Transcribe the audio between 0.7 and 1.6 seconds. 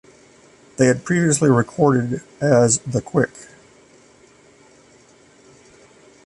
They had previously